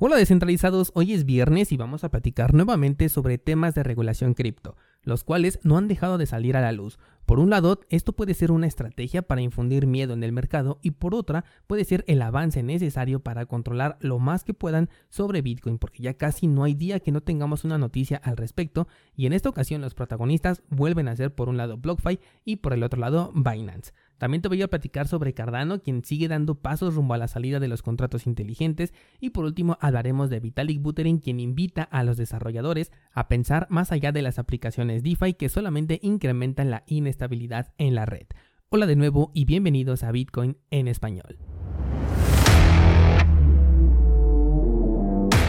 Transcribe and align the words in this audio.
Hola 0.00 0.14
descentralizados, 0.14 0.92
hoy 0.94 1.12
es 1.12 1.24
viernes 1.24 1.72
y 1.72 1.76
vamos 1.76 2.04
a 2.04 2.08
platicar 2.08 2.54
nuevamente 2.54 3.08
sobre 3.08 3.36
temas 3.36 3.74
de 3.74 3.82
regulación 3.82 4.32
cripto, 4.32 4.76
los 5.02 5.24
cuales 5.24 5.58
no 5.64 5.76
han 5.76 5.88
dejado 5.88 6.18
de 6.18 6.26
salir 6.26 6.56
a 6.56 6.60
la 6.60 6.70
luz. 6.70 7.00
Por 7.26 7.40
un 7.40 7.50
lado, 7.50 7.80
esto 7.88 8.12
puede 8.12 8.34
ser 8.34 8.52
una 8.52 8.68
estrategia 8.68 9.22
para 9.22 9.40
infundir 9.40 9.88
miedo 9.88 10.14
en 10.14 10.22
el 10.22 10.30
mercado 10.30 10.78
y 10.82 10.92
por 10.92 11.16
otra, 11.16 11.44
puede 11.66 11.84
ser 11.84 12.04
el 12.06 12.22
avance 12.22 12.62
necesario 12.62 13.24
para 13.24 13.46
controlar 13.46 13.98
lo 14.00 14.20
más 14.20 14.44
que 14.44 14.54
puedan 14.54 14.88
sobre 15.08 15.42
Bitcoin, 15.42 15.78
porque 15.78 16.04
ya 16.04 16.14
casi 16.14 16.46
no 16.46 16.62
hay 16.62 16.74
día 16.74 17.00
que 17.00 17.10
no 17.10 17.20
tengamos 17.20 17.64
una 17.64 17.76
noticia 17.76 18.18
al 18.18 18.36
respecto 18.36 18.86
y 19.16 19.26
en 19.26 19.32
esta 19.32 19.48
ocasión 19.48 19.80
los 19.80 19.94
protagonistas 19.94 20.62
vuelven 20.70 21.08
a 21.08 21.16
ser 21.16 21.34
por 21.34 21.48
un 21.48 21.56
lado 21.56 21.76
BlockFi 21.76 22.20
y 22.44 22.56
por 22.56 22.72
el 22.72 22.84
otro 22.84 23.00
lado 23.00 23.32
Binance. 23.34 23.92
También 24.18 24.42
te 24.42 24.48
voy 24.48 24.60
a 24.62 24.68
platicar 24.68 25.06
sobre 25.06 25.32
Cardano, 25.32 25.80
quien 25.80 26.04
sigue 26.04 26.28
dando 26.28 26.56
pasos 26.56 26.94
rumbo 26.94 27.14
a 27.14 27.18
la 27.18 27.28
salida 27.28 27.60
de 27.60 27.68
los 27.68 27.82
contratos 27.82 28.26
inteligentes. 28.26 28.92
Y 29.20 29.30
por 29.30 29.44
último 29.44 29.78
hablaremos 29.80 30.28
de 30.28 30.40
Vitalik 30.40 30.82
Buterin, 30.82 31.18
quien 31.18 31.40
invita 31.40 31.84
a 31.84 32.02
los 32.02 32.16
desarrolladores 32.16 32.90
a 33.12 33.28
pensar 33.28 33.66
más 33.70 33.92
allá 33.92 34.12
de 34.12 34.22
las 34.22 34.38
aplicaciones 34.38 35.02
DeFi 35.02 35.34
que 35.34 35.48
solamente 35.48 36.00
incrementan 36.02 36.70
la 36.70 36.82
inestabilidad 36.86 37.72
en 37.78 37.94
la 37.94 38.06
red. 38.06 38.26
Hola 38.70 38.86
de 38.86 38.96
nuevo 38.96 39.30
y 39.34 39.44
bienvenidos 39.44 40.02
a 40.02 40.12
Bitcoin 40.12 40.58
en 40.70 40.88
español. 40.88 41.38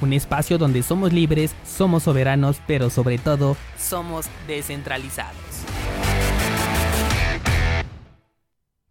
un 0.00 0.12
espacio 0.12 0.58
donde 0.58 0.82
somos 0.82 1.12
libres, 1.12 1.54
somos 1.64 2.04
soberanos, 2.04 2.60
pero 2.66 2.90
sobre 2.90 3.18
todo 3.18 3.56
somos 3.76 4.26
descentralizados. 4.46 5.38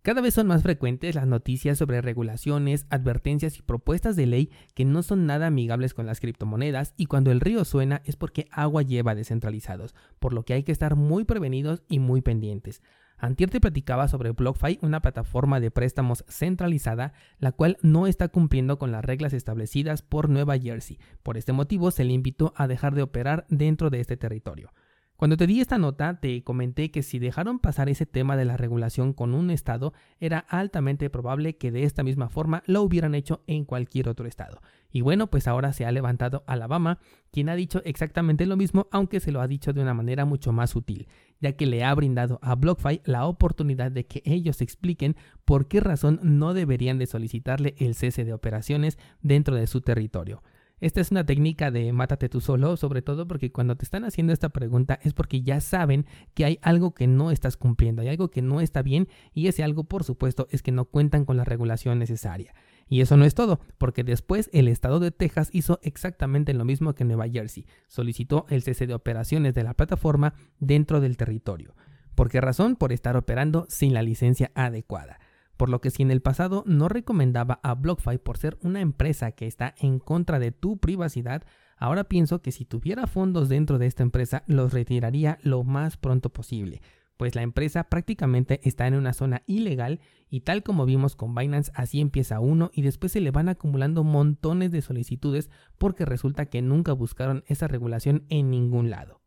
Cada 0.07 0.21
vez 0.21 0.35
son 0.35 0.47
más 0.47 0.63
frecuentes 0.63 1.15
las 1.15 1.27
noticias 1.27 1.77
sobre 1.77 1.99
regulaciones, 1.99 2.87
advertencias 2.89 3.57
y 3.57 3.61
propuestas 3.61 4.15
de 4.15 4.25
ley 4.25 4.51
que 4.73 4.85
no 4.85 5.03
son 5.03 5.25
nada 5.25 5.47
amigables 5.47 5.93
con 5.93 6.05
las 6.05 6.21
criptomonedas 6.21 6.93
y 6.95 7.07
cuando 7.07 7.29
el 7.29 7.41
río 7.41 7.65
suena 7.65 8.01
es 8.05 8.15
porque 8.15 8.47
agua 8.51 8.83
lleva 8.83 9.15
descentralizados, 9.15 9.95
por 10.19 10.31
lo 10.31 10.43
que 10.43 10.53
hay 10.53 10.63
que 10.63 10.71
estar 10.71 10.95
muy 10.95 11.25
prevenidos 11.25 11.83
y 11.89 11.99
muy 11.99 12.21
pendientes. 12.21 12.81
Antier 13.19 13.49
te 13.49 13.59
platicaba 13.59 14.07
sobre 14.07 14.31
BlockFi, 14.31 14.79
una 14.81 15.01
plataforma 15.01 15.59
de 15.59 15.71
préstamos 15.71 16.23
centralizada, 16.27 17.13
la 17.39 17.51
cual 17.51 17.77
no 17.81 18.05
está 18.05 18.27
cumpliendo 18.27 18.77
con 18.77 18.91
las 18.91 19.03
reglas 19.03 19.33
establecidas 19.33 20.03
por 20.03 20.29
Nueva 20.29 20.57
Jersey. 20.59 20.99
Por 21.23 21.37
este 21.37 21.51
motivo 21.51 21.89
se 21.89 22.03
le 22.03 22.13
invitó 22.13 22.53
a 22.55 22.67
dejar 22.67 22.93
de 22.93 23.01
operar 23.01 23.45
dentro 23.49 23.89
de 23.89 24.01
este 24.01 24.17
territorio. 24.17 24.71
Cuando 25.17 25.35
te 25.35 25.47
di 25.47 25.59
esta 25.61 25.79
nota, 25.79 26.19
te 26.19 26.43
comenté 26.43 26.91
que 26.91 27.01
si 27.01 27.17
dejaron 27.17 27.57
pasar 27.57 27.89
ese 27.89 28.05
tema 28.05 28.37
de 28.37 28.45
la 28.45 28.55
regulación 28.55 29.13
con 29.13 29.33
un 29.33 29.49
estado, 29.49 29.93
era 30.19 30.37
altamente 30.37 31.09
probable 31.09 31.57
que 31.57 31.71
de 31.71 31.85
esta 31.85 32.03
misma 32.03 32.29
forma 32.29 32.61
lo 32.67 32.83
hubieran 32.83 33.15
hecho 33.15 33.41
en 33.47 33.65
cualquier 33.65 34.09
otro 34.09 34.27
estado. 34.27 34.61
Y 34.91 35.01
bueno, 35.01 35.25
pues 35.25 35.47
ahora 35.47 35.73
se 35.73 35.87
ha 35.87 35.91
levantado 35.91 36.43
Alabama, 36.45 36.99
quien 37.31 37.49
ha 37.49 37.55
dicho 37.55 37.81
exactamente 37.83 38.45
lo 38.45 38.57
mismo, 38.57 38.89
aunque 38.91 39.19
se 39.19 39.31
lo 39.31 39.41
ha 39.41 39.47
dicho 39.47 39.73
de 39.73 39.81
una 39.81 39.95
manera 39.95 40.25
mucho 40.25 40.51
más 40.51 40.69
sutil, 40.69 41.07
ya 41.39 41.53
que 41.53 41.65
le 41.65 41.83
ha 41.83 41.95
brindado 41.95 42.37
a 42.43 42.53
BlockFi 42.53 43.01
la 43.03 43.25
oportunidad 43.25 43.91
de 43.91 44.05
que 44.05 44.21
ellos 44.23 44.61
expliquen 44.61 45.15
por 45.45 45.67
qué 45.67 45.79
razón 45.79 46.19
no 46.21 46.53
deberían 46.53 46.99
de 46.99 47.07
solicitarle 47.07 47.73
el 47.79 47.95
cese 47.95 48.23
de 48.23 48.33
operaciones 48.33 48.99
dentro 49.23 49.55
de 49.55 49.65
su 49.65 49.81
territorio. 49.81 50.43
Esta 50.79 51.01
es 51.01 51.09
una 51.09 51.25
técnica 51.25 51.71
de 51.71 51.91
mátate 51.91 52.29
tú 52.29 52.39
solo, 52.39 52.77
sobre 52.77 53.01
todo 53.01 53.27
porque 53.27 53.51
cuando 53.51 53.75
te 53.75 53.83
están 53.83 54.03
haciendo 54.03 54.31
esta 54.31 54.49
pregunta 54.49 54.99
es 55.01 55.13
porque 55.13 55.41
ya 55.41 55.59
saben 55.59 56.05
que 56.35 56.45
hay 56.45 56.59
algo 56.61 56.93
que 56.93 57.07
no 57.07 57.31
estás 57.31 57.57
cumpliendo, 57.57 58.03
hay 58.03 58.09
algo 58.09 58.29
que 58.29 58.43
no 58.43 58.61
está 58.61 58.83
bien 58.83 59.07
y 59.33 59.47
ese 59.47 59.63
algo 59.63 59.85
por 59.85 60.03
supuesto 60.03 60.47
es 60.51 60.61
que 60.61 60.71
no 60.71 60.85
cuentan 60.85 61.25
con 61.25 61.35
la 61.35 61.45
regulación 61.45 61.97
necesaria. 61.97 62.53
Y 62.87 63.01
eso 63.01 63.17
no 63.17 63.25
es 63.25 63.33
todo, 63.33 63.59
porque 63.79 64.03
después 64.03 64.51
el 64.53 64.67
estado 64.67 64.99
de 64.99 65.09
Texas 65.09 65.49
hizo 65.51 65.79
exactamente 65.81 66.53
lo 66.53 66.63
mismo 66.63 66.93
que 66.93 67.05
Nueva 67.05 67.27
Jersey, 67.27 67.65
solicitó 67.87 68.45
el 68.47 68.61
cese 68.61 68.85
de 68.85 68.93
operaciones 68.93 69.55
de 69.55 69.63
la 69.63 69.73
plataforma 69.73 70.35
dentro 70.59 71.01
del 71.01 71.17
territorio. 71.17 71.75
¿Por 72.13 72.29
qué 72.29 72.39
razón? 72.39 72.75
Por 72.75 72.93
estar 72.93 73.17
operando 73.17 73.65
sin 73.67 73.95
la 73.95 74.03
licencia 74.03 74.51
adecuada 74.53 75.17
por 75.57 75.69
lo 75.69 75.81
que 75.81 75.91
si 75.91 76.03
en 76.03 76.11
el 76.11 76.21
pasado 76.21 76.63
no 76.65 76.87
recomendaba 76.87 77.59
a 77.63 77.73
BlockFi 77.73 78.19
por 78.19 78.37
ser 78.37 78.57
una 78.61 78.79
empresa 78.79 79.31
que 79.31 79.47
está 79.47 79.75
en 79.79 79.99
contra 79.99 80.39
de 80.39 80.51
tu 80.51 80.77
privacidad, 80.77 81.43
ahora 81.77 82.05
pienso 82.05 82.41
que 82.41 82.51
si 82.51 82.63
tuviera 82.63 83.07
fondos 83.07 83.49
dentro 83.49 83.79
de 83.79 83.87
esta 83.87 84.03
empresa 84.03 84.43
los 84.47 84.71
retiraría 84.71 85.39
lo 85.41 85.63
más 85.63 85.97
pronto 85.97 86.29
posible, 86.29 86.81
pues 87.17 87.35
la 87.35 87.41
empresa 87.41 87.83
prácticamente 87.85 88.61
está 88.63 88.87
en 88.87 88.93
una 88.93 89.13
zona 89.13 89.41
ilegal 89.47 89.99
y 90.29 90.41
tal 90.41 90.63
como 90.63 90.85
vimos 90.85 91.15
con 91.15 91.33
Binance 91.33 91.71
así 91.73 91.99
empieza 91.99 92.39
uno 92.39 92.69
y 92.73 92.83
después 92.83 93.11
se 93.11 93.21
le 93.21 93.31
van 93.31 93.49
acumulando 93.49 94.03
montones 94.03 94.71
de 94.71 94.81
solicitudes 94.81 95.49
porque 95.77 96.05
resulta 96.05 96.45
que 96.45 96.61
nunca 96.61 96.93
buscaron 96.93 97.43
esa 97.47 97.67
regulación 97.67 98.25
en 98.29 98.51
ningún 98.51 98.89
lado. 98.91 99.21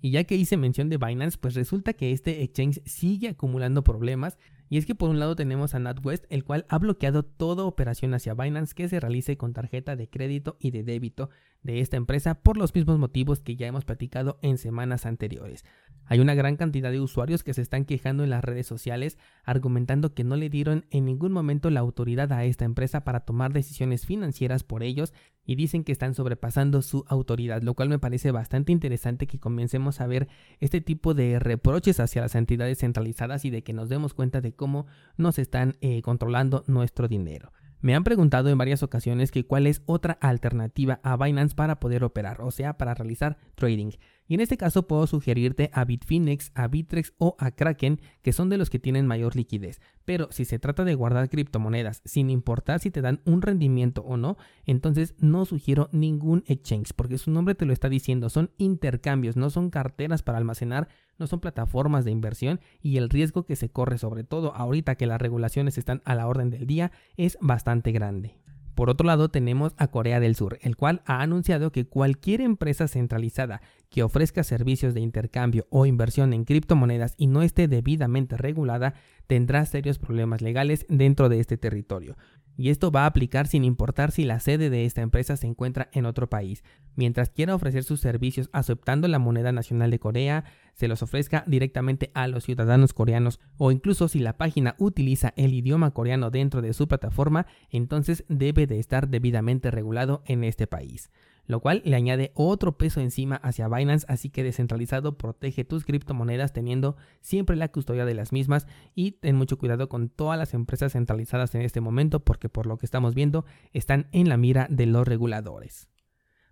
Y 0.00 0.10
ya 0.10 0.24
que 0.24 0.34
hice 0.34 0.56
mención 0.56 0.88
de 0.88 0.98
Binance, 0.98 1.38
pues 1.38 1.54
resulta 1.54 1.92
que 1.92 2.10
este 2.10 2.42
exchange 2.42 2.82
sigue 2.84 3.28
acumulando 3.28 3.84
problemas 3.84 4.36
y 4.72 4.78
es 4.78 4.86
que 4.86 4.94
por 4.94 5.10
un 5.10 5.18
lado 5.18 5.36
tenemos 5.36 5.74
a 5.74 5.78
NatWest, 5.80 6.24
el 6.30 6.44
cual 6.44 6.64
ha 6.70 6.78
bloqueado 6.78 7.24
toda 7.24 7.64
operación 7.64 8.14
hacia 8.14 8.32
Binance 8.32 8.74
que 8.74 8.88
se 8.88 9.00
realice 9.00 9.36
con 9.36 9.52
tarjeta 9.52 9.96
de 9.96 10.08
crédito 10.08 10.56
y 10.60 10.70
de 10.70 10.82
débito 10.82 11.28
de 11.62 11.80
esta 11.80 11.96
empresa 11.96 12.34
por 12.34 12.56
los 12.56 12.74
mismos 12.74 12.98
motivos 12.98 13.40
que 13.40 13.56
ya 13.56 13.66
hemos 13.66 13.84
platicado 13.84 14.38
en 14.42 14.58
semanas 14.58 15.06
anteriores. 15.06 15.64
Hay 16.06 16.20
una 16.20 16.34
gran 16.34 16.56
cantidad 16.56 16.90
de 16.90 17.00
usuarios 17.00 17.42
que 17.44 17.54
se 17.54 17.62
están 17.62 17.84
quejando 17.84 18.24
en 18.24 18.30
las 18.30 18.44
redes 18.44 18.66
sociales 18.66 19.18
argumentando 19.44 20.14
que 20.14 20.24
no 20.24 20.36
le 20.36 20.50
dieron 20.50 20.84
en 20.90 21.04
ningún 21.04 21.32
momento 21.32 21.70
la 21.70 21.80
autoridad 21.80 22.32
a 22.32 22.44
esta 22.44 22.64
empresa 22.64 23.04
para 23.04 23.20
tomar 23.20 23.52
decisiones 23.52 24.04
financieras 24.04 24.64
por 24.64 24.82
ellos 24.82 25.12
y 25.44 25.54
dicen 25.54 25.84
que 25.84 25.92
están 25.92 26.14
sobrepasando 26.14 26.82
su 26.82 27.04
autoridad, 27.08 27.62
lo 27.62 27.74
cual 27.74 27.88
me 27.88 27.98
parece 27.98 28.30
bastante 28.30 28.72
interesante 28.72 29.26
que 29.26 29.40
comencemos 29.40 30.00
a 30.00 30.06
ver 30.06 30.28
este 30.60 30.80
tipo 30.80 31.14
de 31.14 31.38
reproches 31.38 32.00
hacia 32.00 32.22
las 32.22 32.34
entidades 32.34 32.78
centralizadas 32.78 33.44
y 33.44 33.50
de 33.50 33.62
que 33.62 33.72
nos 33.72 33.88
demos 33.88 34.14
cuenta 34.14 34.40
de 34.40 34.52
cómo 34.54 34.86
nos 35.16 35.38
están 35.38 35.76
eh, 35.80 36.02
controlando 36.02 36.64
nuestro 36.66 37.08
dinero. 37.08 37.52
Me 37.82 37.96
han 37.96 38.04
preguntado 38.04 38.48
en 38.48 38.56
varias 38.56 38.84
ocasiones 38.84 39.32
que 39.32 39.44
cuál 39.44 39.66
es 39.66 39.82
otra 39.86 40.16
alternativa 40.20 41.00
a 41.02 41.16
Binance 41.16 41.56
para 41.56 41.80
poder 41.80 42.04
operar, 42.04 42.40
o 42.40 42.52
sea, 42.52 42.78
para 42.78 42.94
realizar 42.94 43.38
trading. 43.56 43.90
Y 44.32 44.34
en 44.34 44.40
este 44.40 44.56
caso 44.56 44.86
puedo 44.86 45.06
sugerirte 45.06 45.68
a 45.74 45.84
Bitfinex, 45.84 46.52
a 46.54 46.66
Bitrex 46.66 47.12
o 47.18 47.36
a 47.38 47.50
Kraken, 47.50 48.00
que 48.22 48.32
son 48.32 48.48
de 48.48 48.56
los 48.56 48.70
que 48.70 48.78
tienen 48.78 49.06
mayor 49.06 49.36
liquidez. 49.36 49.78
Pero 50.06 50.28
si 50.30 50.46
se 50.46 50.58
trata 50.58 50.84
de 50.84 50.94
guardar 50.94 51.28
criptomonedas, 51.28 52.00
sin 52.06 52.30
importar 52.30 52.80
si 52.80 52.90
te 52.90 53.02
dan 53.02 53.20
un 53.26 53.42
rendimiento 53.42 54.00
o 54.00 54.16
no, 54.16 54.38
entonces 54.64 55.14
no 55.18 55.44
sugiero 55.44 55.90
ningún 55.92 56.44
exchange, 56.46 56.94
porque 56.96 57.18
su 57.18 57.30
nombre 57.30 57.54
te 57.54 57.66
lo 57.66 57.74
está 57.74 57.90
diciendo, 57.90 58.30
son 58.30 58.52
intercambios, 58.56 59.36
no 59.36 59.50
son 59.50 59.68
carteras 59.68 60.22
para 60.22 60.38
almacenar, 60.38 60.88
no 61.18 61.26
son 61.26 61.40
plataformas 61.40 62.06
de 62.06 62.12
inversión 62.12 62.58
y 62.80 62.96
el 62.96 63.10
riesgo 63.10 63.44
que 63.44 63.54
se 63.54 63.68
corre, 63.68 63.98
sobre 63.98 64.24
todo 64.24 64.54
ahorita 64.54 64.94
que 64.94 65.06
las 65.06 65.20
regulaciones 65.20 65.76
están 65.76 66.00
a 66.06 66.14
la 66.14 66.26
orden 66.26 66.48
del 66.48 66.66
día, 66.66 66.90
es 67.18 67.36
bastante 67.42 67.92
grande. 67.92 68.38
Por 68.74 68.88
otro 68.88 69.06
lado, 69.06 69.28
tenemos 69.28 69.74
a 69.76 69.88
Corea 69.88 70.18
del 70.18 70.34
Sur, 70.34 70.58
el 70.62 70.76
cual 70.76 71.02
ha 71.04 71.20
anunciado 71.20 71.72
que 71.72 71.86
cualquier 71.86 72.40
empresa 72.40 72.88
centralizada 72.88 73.60
que 73.92 74.02
ofrezca 74.02 74.42
servicios 74.42 74.94
de 74.94 75.00
intercambio 75.00 75.66
o 75.70 75.86
inversión 75.86 76.32
en 76.32 76.44
criptomonedas 76.44 77.14
y 77.18 77.26
no 77.28 77.42
esté 77.42 77.68
debidamente 77.68 78.36
regulada 78.36 78.94
tendrá 79.26 79.64
serios 79.66 79.98
problemas 79.98 80.40
legales 80.40 80.86
dentro 80.88 81.28
de 81.28 81.38
este 81.38 81.58
territorio 81.58 82.16
y 82.56 82.70
esto 82.70 82.90
va 82.90 83.02
a 83.02 83.06
aplicar 83.06 83.46
sin 83.46 83.64
importar 83.64 84.10
si 84.10 84.24
la 84.24 84.40
sede 84.40 84.70
de 84.70 84.84
esta 84.84 85.00
empresa 85.00 85.36
se 85.36 85.46
encuentra 85.46 85.88
en 85.92 86.06
otro 86.06 86.28
país. 86.28 86.64
Mientras 86.96 87.30
quiera 87.30 87.54
ofrecer 87.54 87.84
sus 87.84 88.00
servicios 88.00 88.50
aceptando 88.52 89.08
la 89.08 89.18
moneda 89.18 89.52
nacional 89.52 89.90
de 89.90 89.98
Corea, 89.98 90.44
se 90.74 90.88
los 90.88 91.02
ofrezca 91.02 91.44
directamente 91.46 92.10
a 92.14 92.26
los 92.28 92.44
ciudadanos 92.44 92.92
coreanos 92.92 93.40
o 93.56 93.72
incluso 93.72 94.08
si 94.08 94.18
la 94.18 94.36
página 94.36 94.74
utiliza 94.78 95.32
el 95.36 95.54
idioma 95.54 95.92
coreano 95.92 96.30
dentro 96.30 96.60
de 96.62 96.72
su 96.74 96.88
plataforma, 96.88 97.46
entonces 97.70 98.24
debe 98.28 98.66
de 98.66 98.78
estar 98.78 99.08
debidamente 99.08 99.70
regulado 99.70 100.22
en 100.26 100.44
este 100.44 100.66
país 100.66 101.10
lo 101.46 101.60
cual 101.60 101.82
le 101.84 101.96
añade 101.96 102.32
otro 102.34 102.76
peso 102.76 103.00
encima 103.00 103.36
hacia 103.36 103.68
Binance, 103.68 104.06
así 104.08 104.30
que 104.30 104.44
descentralizado 104.44 105.18
protege 105.18 105.64
tus 105.64 105.84
criptomonedas 105.84 106.52
teniendo 106.52 106.96
siempre 107.20 107.56
la 107.56 107.68
custodia 107.68 108.04
de 108.04 108.14
las 108.14 108.32
mismas 108.32 108.66
y 108.94 109.12
ten 109.12 109.36
mucho 109.36 109.58
cuidado 109.58 109.88
con 109.88 110.08
todas 110.08 110.38
las 110.38 110.54
empresas 110.54 110.92
centralizadas 110.92 111.54
en 111.54 111.62
este 111.62 111.80
momento 111.80 112.20
porque 112.20 112.48
por 112.48 112.66
lo 112.66 112.78
que 112.78 112.86
estamos 112.86 113.14
viendo 113.14 113.44
están 113.72 114.08
en 114.12 114.28
la 114.28 114.36
mira 114.36 114.66
de 114.70 114.86
los 114.86 115.06
reguladores. 115.06 115.88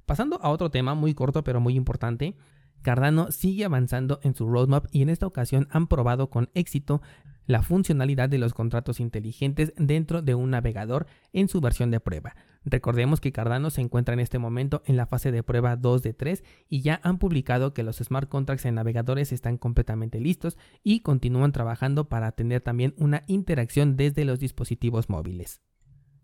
Pasando 0.06 0.40
a 0.42 0.50
otro 0.50 0.70
tema 0.70 0.94
muy 0.94 1.14
corto 1.14 1.44
pero 1.44 1.60
muy 1.60 1.76
importante, 1.76 2.36
Cardano 2.82 3.30
sigue 3.30 3.64
avanzando 3.64 4.20
en 4.22 4.34
su 4.34 4.48
roadmap 4.48 4.86
y 4.90 5.02
en 5.02 5.10
esta 5.10 5.26
ocasión 5.26 5.68
han 5.70 5.86
probado 5.86 6.30
con 6.30 6.50
éxito 6.54 7.02
la 7.50 7.62
funcionalidad 7.62 8.28
de 8.28 8.38
los 8.38 8.54
contratos 8.54 9.00
inteligentes 9.00 9.72
dentro 9.76 10.22
de 10.22 10.36
un 10.36 10.50
navegador 10.50 11.06
en 11.32 11.48
su 11.48 11.60
versión 11.60 11.90
de 11.90 11.98
prueba. 11.98 12.36
Recordemos 12.64 13.20
que 13.20 13.32
Cardano 13.32 13.70
se 13.70 13.80
encuentra 13.80 14.14
en 14.14 14.20
este 14.20 14.38
momento 14.38 14.82
en 14.86 14.96
la 14.96 15.06
fase 15.06 15.32
de 15.32 15.42
prueba 15.42 15.76
2 15.76 16.02
de 16.02 16.14
3 16.14 16.44
y 16.68 16.82
ya 16.82 17.00
han 17.02 17.18
publicado 17.18 17.74
que 17.74 17.82
los 17.82 17.96
smart 17.96 18.28
contracts 18.28 18.66
en 18.66 18.76
navegadores 18.76 19.32
están 19.32 19.58
completamente 19.58 20.20
listos 20.20 20.58
y 20.84 21.00
continúan 21.00 21.50
trabajando 21.50 22.08
para 22.08 22.32
tener 22.32 22.60
también 22.60 22.94
una 22.96 23.24
interacción 23.26 23.96
desde 23.96 24.24
los 24.24 24.38
dispositivos 24.38 25.08
móviles. 25.08 25.60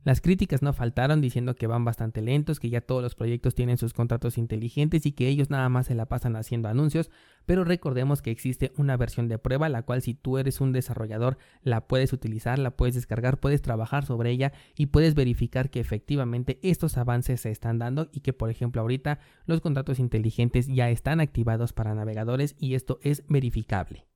Las 0.06 0.20
críticas 0.20 0.62
no 0.62 0.72
faltaron 0.72 1.20
diciendo 1.20 1.56
que 1.56 1.66
van 1.66 1.84
bastante 1.84 2.22
lentos, 2.22 2.60
que 2.60 2.70
ya 2.70 2.80
todos 2.80 3.02
los 3.02 3.16
proyectos 3.16 3.56
tienen 3.56 3.76
sus 3.76 3.92
contratos 3.92 4.38
inteligentes 4.38 5.04
y 5.04 5.10
que 5.10 5.26
ellos 5.26 5.50
nada 5.50 5.68
más 5.68 5.88
se 5.88 5.96
la 5.96 6.06
pasan 6.06 6.36
haciendo 6.36 6.68
anuncios, 6.68 7.10
pero 7.44 7.64
recordemos 7.64 8.22
que 8.22 8.30
existe 8.30 8.72
una 8.76 8.96
versión 8.96 9.26
de 9.26 9.38
prueba 9.38 9.68
la 9.68 9.82
cual 9.82 10.02
si 10.02 10.14
tú 10.14 10.38
eres 10.38 10.60
un 10.60 10.70
desarrollador 10.70 11.38
la 11.60 11.88
puedes 11.88 12.12
utilizar, 12.12 12.60
la 12.60 12.76
puedes 12.76 12.94
descargar, 12.94 13.40
puedes 13.40 13.62
trabajar 13.62 14.06
sobre 14.06 14.30
ella 14.30 14.52
y 14.76 14.86
puedes 14.86 15.16
verificar 15.16 15.70
que 15.70 15.80
efectivamente 15.80 16.60
estos 16.62 16.98
avances 16.98 17.40
se 17.40 17.50
están 17.50 17.80
dando 17.80 18.08
y 18.12 18.20
que 18.20 18.32
por 18.32 18.48
ejemplo 18.48 18.82
ahorita 18.82 19.18
los 19.46 19.60
contratos 19.60 19.98
inteligentes 19.98 20.68
ya 20.68 20.88
están 20.88 21.18
activados 21.18 21.72
para 21.72 21.96
navegadores 21.96 22.54
y 22.60 22.76
esto 22.76 23.00
es 23.02 23.24
verificable. 23.26 24.06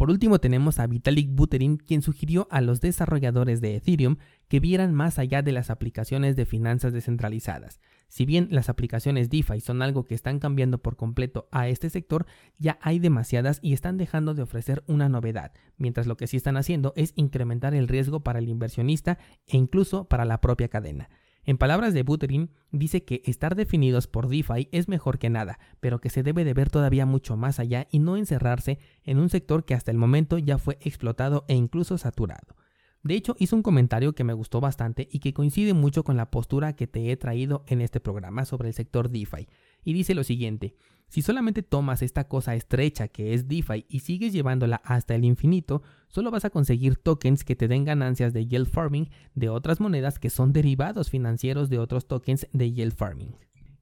Por 0.00 0.10
último 0.10 0.38
tenemos 0.38 0.78
a 0.78 0.86
Vitalik 0.86 1.28
Buterin, 1.30 1.76
quien 1.76 2.00
sugirió 2.00 2.48
a 2.50 2.62
los 2.62 2.80
desarrolladores 2.80 3.60
de 3.60 3.76
Ethereum 3.76 4.16
que 4.48 4.58
vieran 4.58 4.94
más 4.94 5.18
allá 5.18 5.42
de 5.42 5.52
las 5.52 5.68
aplicaciones 5.68 6.36
de 6.36 6.46
finanzas 6.46 6.94
descentralizadas. 6.94 7.80
Si 8.08 8.24
bien 8.24 8.48
las 8.50 8.70
aplicaciones 8.70 9.28
DeFi 9.28 9.60
son 9.60 9.82
algo 9.82 10.06
que 10.06 10.14
están 10.14 10.38
cambiando 10.38 10.78
por 10.78 10.96
completo 10.96 11.48
a 11.52 11.68
este 11.68 11.90
sector, 11.90 12.24
ya 12.56 12.78
hay 12.80 12.98
demasiadas 12.98 13.58
y 13.60 13.74
están 13.74 13.98
dejando 13.98 14.32
de 14.32 14.40
ofrecer 14.40 14.82
una 14.86 15.10
novedad, 15.10 15.52
mientras 15.76 16.06
lo 16.06 16.16
que 16.16 16.28
sí 16.28 16.38
están 16.38 16.56
haciendo 16.56 16.94
es 16.96 17.12
incrementar 17.16 17.74
el 17.74 17.86
riesgo 17.86 18.20
para 18.20 18.38
el 18.38 18.48
inversionista 18.48 19.18
e 19.46 19.58
incluso 19.58 20.08
para 20.08 20.24
la 20.24 20.40
propia 20.40 20.68
cadena. 20.68 21.10
En 21.50 21.58
palabras 21.58 21.94
de 21.94 22.04
Buterin, 22.04 22.52
dice 22.70 23.02
que 23.02 23.22
estar 23.24 23.56
definidos 23.56 24.06
por 24.06 24.28
DeFi 24.28 24.68
es 24.70 24.86
mejor 24.86 25.18
que 25.18 25.30
nada, 25.30 25.58
pero 25.80 26.00
que 26.00 26.08
se 26.08 26.22
debe 26.22 26.44
de 26.44 26.54
ver 26.54 26.70
todavía 26.70 27.06
mucho 27.06 27.36
más 27.36 27.58
allá 27.58 27.88
y 27.90 27.98
no 27.98 28.16
encerrarse 28.16 28.78
en 29.02 29.18
un 29.18 29.30
sector 29.30 29.64
que 29.64 29.74
hasta 29.74 29.90
el 29.90 29.96
momento 29.96 30.38
ya 30.38 30.58
fue 30.58 30.78
explotado 30.80 31.44
e 31.48 31.56
incluso 31.56 31.98
saturado. 31.98 32.54
De 33.02 33.14
hecho, 33.14 33.34
hizo 33.40 33.56
un 33.56 33.64
comentario 33.64 34.12
que 34.12 34.22
me 34.22 34.32
gustó 34.32 34.60
bastante 34.60 35.08
y 35.10 35.18
que 35.18 35.34
coincide 35.34 35.74
mucho 35.74 36.04
con 36.04 36.16
la 36.16 36.30
postura 36.30 36.76
que 36.76 36.86
te 36.86 37.10
he 37.10 37.16
traído 37.16 37.64
en 37.66 37.80
este 37.80 37.98
programa 37.98 38.44
sobre 38.44 38.68
el 38.68 38.74
sector 38.74 39.10
DeFi. 39.10 39.48
Y 39.84 39.92
dice 39.92 40.14
lo 40.14 40.24
siguiente, 40.24 40.74
si 41.10 41.22
solamente 41.22 41.64
tomas 41.64 42.02
esta 42.02 42.28
cosa 42.28 42.54
estrecha 42.54 43.08
que 43.08 43.34
es 43.34 43.48
DeFi 43.48 43.84
y 43.88 43.98
sigues 44.00 44.32
llevándola 44.32 44.80
hasta 44.84 45.16
el 45.16 45.24
infinito, 45.24 45.82
solo 46.08 46.30
vas 46.30 46.44
a 46.44 46.50
conseguir 46.50 46.96
tokens 46.96 47.42
que 47.42 47.56
te 47.56 47.66
den 47.66 47.84
ganancias 47.84 48.32
de 48.32 48.46
yield 48.46 48.68
farming 48.68 49.10
de 49.34 49.48
otras 49.48 49.80
monedas 49.80 50.20
que 50.20 50.30
son 50.30 50.52
derivados 50.52 51.10
financieros 51.10 51.68
de 51.68 51.80
otros 51.80 52.06
tokens 52.06 52.46
de 52.52 52.70
yield 52.70 52.94
farming. 52.94 53.34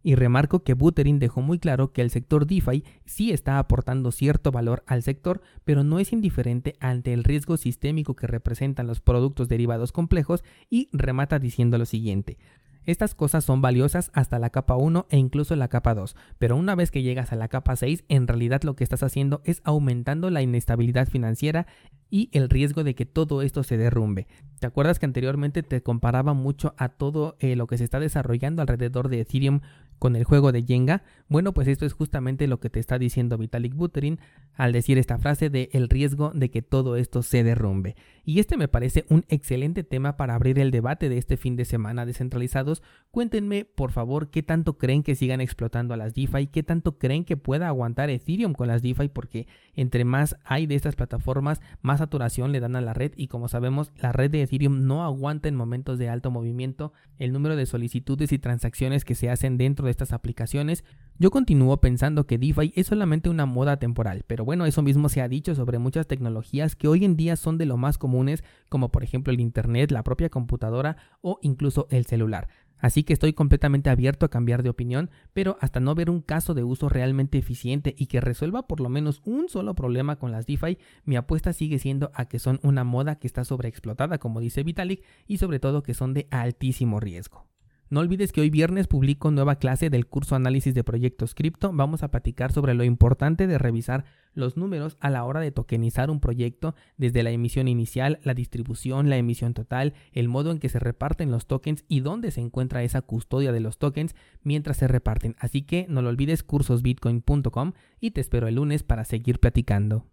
Y 0.02 0.14
remarco 0.14 0.62
que 0.62 0.72
Buterin 0.72 1.18
dejó 1.18 1.42
muy 1.42 1.58
claro 1.58 1.92
que 1.92 2.00
el 2.00 2.08
sector 2.10 2.46
DeFi 2.46 2.82
sí 3.04 3.30
está 3.30 3.58
aportando 3.58 4.10
cierto 4.10 4.50
valor 4.50 4.82
al 4.86 5.02
sector, 5.02 5.42
pero 5.64 5.84
no 5.84 5.98
es 5.98 6.14
indiferente 6.14 6.76
ante 6.80 7.12
el 7.12 7.24
riesgo 7.24 7.58
sistémico 7.58 8.16
que 8.16 8.26
representan 8.26 8.86
los 8.86 9.00
productos 9.00 9.48
derivados 9.48 9.92
complejos 9.92 10.44
y 10.70 10.88
remata 10.92 11.38
diciendo 11.38 11.76
lo 11.76 11.84
siguiente. 11.84 12.38
Estas 12.88 13.14
cosas 13.14 13.44
son 13.44 13.60
valiosas 13.60 14.10
hasta 14.14 14.38
la 14.38 14.48
capa 14.48 14.74
1 14.74 15.08
e 15.10 15.18
incluso 15.18 15.54
la 15.56 15.68
capa 15.68 15.94
2, 15.94 16.16
pero 16.38 16.56
una 16.56 16.74
vez 16.74 16.90
que 16.90 17.02
llegas 17.02 17.34
a 17.34 17.36
la 17.36 17.48
capa 17.48 17.76
6, 17.76 18.06
en 18.08 18.26
realidad 18.26 18.62
lo 18.62 18.76
que 18.76 18.82
estás 18.82 19.02
haciendo 19.02 19.42
es 19.44 19.60
aumentando 19.64 20.30
la 20.30 20.40
inestabilidad 20.40 21.06
financiera 21.06 21.66
y 22.10 22.30
el 22.32 22.48
riesgo 22.48 22.84
de 22.84 22.94
que 22.94 23.06
todo 23.06 23.42
esto 23.42 23.62
se 23.62 23.76
derrumbe. 23.76 24.26
¿Te 24.58 24.66
acuerdas 24.66 24.98
que 24.98 25.06
anteriormente 25.06 25.62
te 25.62 25.82
comparaba 25.82 26.32
mucho 26.34 26.74
a 26.78 26.88
todo 26.88 27.36
eh, 27.38 27.56
lo 27.56 27.66
que 27.66 27.78
se 27.78 27.84
está 27.84 28.00
desarrollando 28.00 28.62
alrededor 28.62 29.08
de 29.08 29.20
Ethereum 29.20 29.60
con 29.98 30.16
el 30.16 30.24
juego 30.24 30.50
de 30.52 30.64
Jenga? 30.64 31.02
Bueno, 31.28 31.52
pues 31.52 31.68
esto 31.68 31.86
es 31.86 31.92
justamente 31.92 32.46
lo 32.48 32.58
que 32.58 32.70
te 32.70 32.80
está 32.80 32.98
diciendo 32.98 33.38
Vitalik 33.38 33.74
Buterin 33.74 34.18
al 34.54 34.72
decir 34.72 34.98
esta 34.98 35.18
frase 35.18 35.50
de 35.50 35.68
el 35.72 35.88
riesgo 35.88 36.32
de 36.34 36.50
que 36.50 36.62
todo 36.62 36.96
esto 36.96 37.22
se 37.22 37.44
derrumbe. 37.44 37.94
Y 38.24 38.40
este 38.40 38.56
me 38.56 38.68
parece 38.68 39.04
un 39.10 39.24
excelente 39.28 39.84
tema 39.84 40.16
para 40.16 40.34
abrir 40.34 40.58
el 40.58 40.70
debate 40.70 41.08
de 41.08 41.18
este 41.18 41.36
fin 41.36 41.56
de 41.56 41.64
semana 41.64 42.06
descentralizados. 42.06 42.77
Cuéntenme, 43.10 43.64
por 43.64 43.90
favor, 43.90 44.28
qué 44.30 44.42
tanto 44.42 44.76
creen 44.76 45.02
que 45.02 45.14
sigan 45.14 45.40
explotando 45.40 45.94
a 45.94 45.96
las 45.96 46.12
DeFi, 46.12 46.48
qué 46.48 46.62
tanto 46.62 46.98
creen 46.98 47.24
que 47.24 47.38
pueda 47.38 47.66
aguantar 47.66 48.10
Ethereum 48.10 48.52
con 48.52 48.68
las 48.68 48.82
DeFi, 48.82 49.08
porque 49.08 49.46
entre 49.74 50.04
más 50.04 50.36
hay 50.44 50.66
de 50.66 50.74
estas 50.74 50.94
plataformas, 50.94 51.62
más 51.80 52.00
saturación 52.00 52.52
le 52.52 52.60
dan 52.60 52.76
a 52.76 52.82
la 52.82 52.92
red 52.92 53.12
y 53.16 53.28
como 53.28 53.48
sabemos, 53.48 53.92
la 53.96 54.12
red 54.12 54.30
de 54.30 54.42
Ethereum 54.42 54.86
no 54.86 55.04
aguanta 55.04 55.48
en 55.48 55.56
momentos 55.56 55.98
de 55.98 56.10
alto 56.10 56.30
movimiento 56.30 56.92
el 57.18 57.32
número 57.32 57.56
de 57.56 57.64
solicitudes 57.64 58.30
y 58.30 58.38
transacciones 58.38 59.06
que 59.06 59.14
se 59.14 59.30
hacen 59.30 59.56
dentro 59.56 59.86
de 59.86 59.90
estas 59.90 60.12
aplicaciones. 60.12 60.84
Yo 61.18 61.30
continúo 61.30 61.80
pensando 61.80 62.26
que 62.26 62.36
DeFi 62.36 62.74
es 62.76 62.88
solamente 62.88 63.30
una 63.30 63.46
moda 63.46 63.78
temporal, 63.78 64.24
pero 64.26 64.44
bueno, 64.44 64.66
eso 64.66 64.82
mismo 64.82 65.08
se 65.08 65.22
ha 65.22 65.28
dicho 65.28 65.54
sobre 65.54 65.78
muchas 65.78 66.06
tecnologías 66.06 66.76
que 66.76 66.88
hoy 66.88 67.06
en 67.06 67.16
día 67.16 67.36
son 67.36 67.56
de 67.56 67.64
lo 67.64 67.78
más 67.78 67.96
comunes, 67.96 68.44
como 68.68 68.90
por 68.90 69.02
ejemplo 69.02 69.32
el 69.32 69.40
Internet, 69.40 69.90
la 69.90 70.04
propia 70.04 70.28
computadora 70.28 70.98
o 71.22 71.38
incluso 71.42 71.88
el 71.90 72.04
celular. 72.04 72.48
Así 72.78 73.02
que 73.02 73.12
estoy 73.12 73.32
completamente 73.32 73.90
abierto 73.90 74.26
a 74.26 74.30
cambiar 74.30 74.62
de 74.62 74.70
opinión, 74.70 75.10
pero 75.32 75.56
hasta 75.60 75.80
no 75.80 75.94
ver 75.94 76.10
un 76.10 76.20
caso 76.20 76.54
de 76.54 76.64
uso 76.64 76.88
realmente 76.88 77.38
eficiente 77.38 77.94
y 77.96 78.06
que 78.06 78.20
resuelva 78.20 78.66
por 78.66 78.80
lo 78.80 78.88
menos 78.88 79.20
un 79.24 79.48
solo 79.48 79.74
problema 79.74 80.16
con 80.16 80.32
las 80.32 80.46
DeFi, 80.46 80.78
mi 81.04 81.16
apuesta 81.16 81.52
sigue 81.52 81.78
siendo 81.78 82.10
a 82.14 82.26
que 82.26 82.38
son 82.38 82.60
una 82.62 82.84
moda 82.84 83.16
que 83.16 83.26
está 83.26 83.44
sobreexplotada, 83.44 84.18
como 84.18 84.40
dice 84.40 84.62
Vitalik, 84.62 85.04
y 85.26 85.38
sobre 85.38 85.60
todo 85.60 85.82
que 85.82 85.94
son 85.94 86.14
de 86.14 86.28
altísimo 86.30 87.00
riesgo. 87.00 87.46
No 87.90 88.00
olvides 88.00 88.32
que 88.32 88.42
hoy 88.42 88.50
viernes 88.50 88.86
publico 88.86 89.30
nueva 89.30 89.56
clase 89.56 89.88
del 89.88 90.06
curso 90.06 90.34
Análisis 90.34 90.74
de 90.74 90.84
Proyectos 90.84 91.34
Cripto. 91.34 91.72
Vamos 91.72 92.02
a 92.02 92.10
platicar 92.10 92.52
sobre 92.52 92.74
lo 92.74 92.84
importante 92.84 93.46
de 93.46 93.56
revisar 93.56 94.04
los 94.34 94.58
números 94.58 94.98
a 95.00 95.08
la 95.08 95.24
hora 95.24 95.40
de 95.40 95.52
tokenizar 95.52 96.10
un 96.10 96.20
proyecto 96.20 96.74
desde 96.98 97.22
la 97.22 97.30
emisión 97.30 97.66
inicial, 97.66 98.20
la 98.22 98.34
distribución, 98.34 99.08
la 99.08 99.16
emisión 99.16 99.54
total, 99.54 99.94
el 100.12 100.28
modo 100.28 100.50
en 100.50 100.58
que 100.58 100.68
se 100.68 100.78
reparten 100.78 101.30
los 101.30 101.46
tokens 101.46 101.86
y 101.88 102.00
dónde 102.00 102.30
se 102.30 102.42
encuentra 102.42 102.82
esa 102.82 103.00
custodia 103.00 103.52
de 103.52 103.60
los 103.60 103.78
tokens 103.78 104.14
mientras 104.42 104.76
se 104.76 104.86
reparten. 104.86 105.34
Así 105.38 105.62
que 105.62 105.86
no 105.88 106.02
lo 106.02 106.10
olvides 106.10 106.42
cursosbitcoin.com 106.42 107.72
y 108.00 108.10
te 108.10 108.20
espero 108.20 108.48
el 108.48 108.56
lunes 108.56 108.82
para 108.82 109.06
seguir 109.06 109.40
platicando. 109.40 110.04